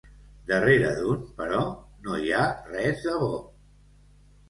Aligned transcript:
Darrere 0.51 0.93
d'un 1.01 1.21
però, 1.43 1.61
no 2.09 2.19
hi 2.25 2.35
ha 2.35 2.43
res 2.75 3.07
de 3.09 3.19
bo. 3.27 3.33